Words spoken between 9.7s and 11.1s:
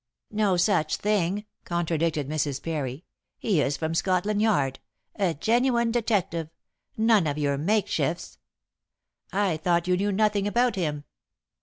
you knew nothing about him?"